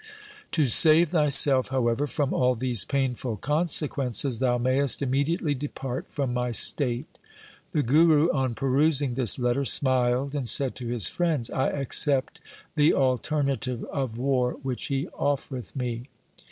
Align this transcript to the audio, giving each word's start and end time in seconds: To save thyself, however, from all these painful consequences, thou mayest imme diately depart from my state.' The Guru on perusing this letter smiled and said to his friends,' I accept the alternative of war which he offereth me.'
To 0.53 0.65
save 0.65 1.09
thyself, 1.09 1.67
however, 1.67 2.07
from 2.07 2.33
all 2.33 2.55
these 2.55 2.85
painful 2.85 3.37
consequences, 3.37 4.39
thou 4.39 4.57
mayest 4.57 4.99
imme 5.01 5.27
diately 5.27 5.55
depart 5.55 6.07
from 6.09 6.33
my 6.33 6.49
state.' 6.49 7.19
The 7.71 7.83
Guru 7.83 8.31
on 8.33 8.55
perusing 8.55 9.13
this 9.13 9.37
letter 9.37 9.63
smiled 9.63 10.33
and 10.33 10.49
said 10.49 10.73
to 10.77 10.87
his 10.87 11.05
friends,' 11.05 11.51
I 11.51 11.67
accept 11.67 12.41
the 12.73 12.95
alternative 12.95 13.83
of 13.93 14.17
war 14.17 14.53
which 14.63 14.85
he 14.87 15.07
offereth 15.09 15.75
me.' 15.75 16.07